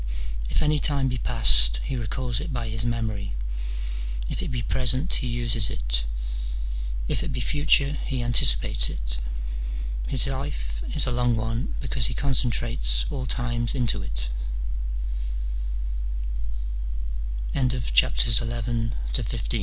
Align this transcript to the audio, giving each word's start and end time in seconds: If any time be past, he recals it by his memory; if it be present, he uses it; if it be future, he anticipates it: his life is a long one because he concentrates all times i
If 0.49 0.63
any 0.63 0.79
time 0.79 1.09
be 1.09 1.19
past, 1.19 1.77
he 1.83 1.95
recals 1.95 2.39
it 2.39 2.51
by 2.51 2.69
his 2.69 2.83
memory; 2.83 3.35
if 4.29 4.41
it 4.41 4.49
be 4.49 4.63
present, 4.63 5.13
he 5.13 5.27
uses 5.27 5.69
it; 5.69 6.05
if 7.07 7.21
it 7.21 7.31
be 7.31 7.39
future, 7.39 7.93
he 8.03 8.23
anticipates 8.23 8.89
it: 8.89 9.19
his 10.07 10.25
life 10.25 10.81
is 10.95 11.05
a 11.05 11.11
long 11.11 11.35
one 11.35 11.75
because 11.79 12.07
he 12.07 12.15
concentrates 12.15 13.05
all 13.11 13.27
times 13.27 13.75
i 13.75 13.79